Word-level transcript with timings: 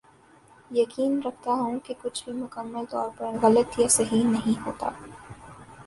یقین 0.71 1.19
رکھتا 1.25 1.53
ہوں 1.53 1.77
کہ 1.79 1.93
کچھ 2.01 2.23
بھی 2.25 2.33
مکمل 2.33 2.85
طور 2.89 3.09
پر 3.17 3.37
غلط 3.41 3.79
یا 3.79 3.87
صحیح 3.89 4.23
نہیں 4.25 4.59
ہوتا 4.65 4.89